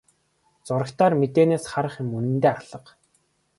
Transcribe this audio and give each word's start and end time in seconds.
Зурагтаар 0.67 1.13
мэдээнээс 1.21 1.65
харах 1.71 1.95
юм 2.01 2.09
үнэндээ 2.17 2.51
алга. 2.57 2.91